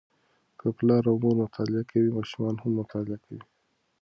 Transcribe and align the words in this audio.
که 0.59 0.67
پلار 0.77 1.03
او 1.09 1.15
مور 1.23 1.35
مطالعه 1.43 1.81
کوي، 1.89 2.09
ماشومان 2.17 2.55
هم 2.61 2.71
مطالعه 2.81 3.17
کوي. 3.25 3.41